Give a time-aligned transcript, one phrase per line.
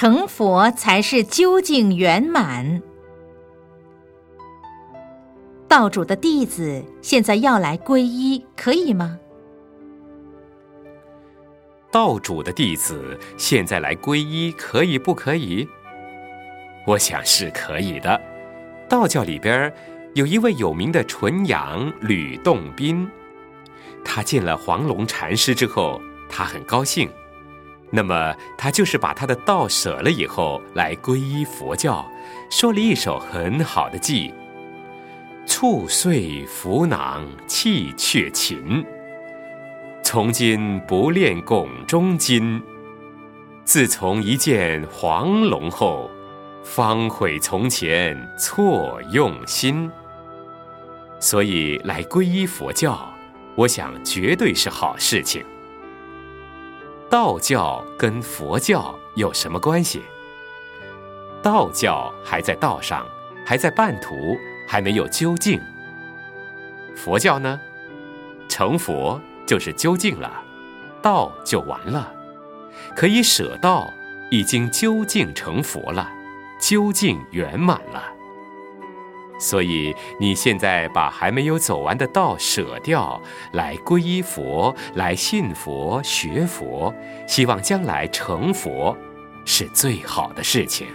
[0.00, 2.80] 成佛才是究竟圆满。
[5.66, 9.18] 道主的弟子现在要来皈依，可以吗？
[11.90, 15.66] 道主的弟子现在来皈依，可以不可以？
[16.86, 18.20] 我想是可以的。
[18.88, 19.74] 道教里边
[20.14, 23.10] 有一位有名的纯阳吕洞宾，
[24.04, 27.10] 他见了黄龙禅师之后，他很高兴。
[27.90, 32.06] 那么他就是把他的道舍了以后，来皈依佛教，
[32.50, 34.32] 说了一首很好的偈。
[35.46, 38.84] 触碎浮囊气却勤，
[40.02, 42.62] 从今不练汞中金。
[43.64, 46.10] 自从一见黄龙后，
[46.62, 49.90] 方悔从前错用心。
[51.18, 53.10] 所以来皈依佛教，
[53.56, 55.42] 我想绝对是好事情。
[57.10, 60.02] 道教跟佛教有什么关系？
[61.42, 63.06] 道教还在道上，
[63.44, 64.36] 还在半途。
[64.70, 65.58] 还没有究竟。
[66.94, 67.58] 佛教呢，
[68.50, 70.30] 成佛就是究竟了，
[71.00, 72.12] 道就完了，
[72.94, 73.90] 可以舍道，
[74.30, 76.06] 已经究竟成佛了，
[76.60, 78.12] 究竟圆满了。
[79.38, 83.20] 所以你现在把还没有走完的道舍掉，
[83.52, 86.92] 来皈依佛，来信佛、学佛，
[87.26, 88.96] 希望将来成佛，
[89.44, 90.86] 是最好的事情。